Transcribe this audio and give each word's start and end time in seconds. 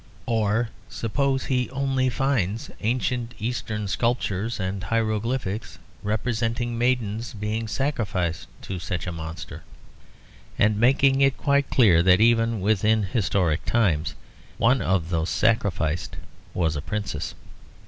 Or 0.25 0.69
suppose 0.89 1.45
he 1.45 1.69
only 1.69 2.09
finds 2.09 2.71
ancient 2.81 3.35
Eastern 3.37 3.87
sculptures 3.87 4.59
and 4.59 4.83
hieroglyphics 4.83 5.77
representing 6.01 6.75
maidens, 6.75 7.35
being 7.35 7.67
sacrificed 7.67 8.47
to 8.63 8.79
such 8.79 9.05
a 9.05 9.11
monster, 9.11 9.61
and 10.57 10.77
making 10.79 11.21
it 11.21 11.37
quite 11.37 11.69
clear 11.69 12.01
that 12.01 12.19
even 12.19 12.61
within 12.61 13.03
historic 13.03 13.63
times 13.63 14.15
one 14.57 14.81
of 14.81 15.11
those 15.11 15.29
sacrificed 15.29 16.15
was 16.55 16.75
a 16.75 16.81
princess. 16.81 17.35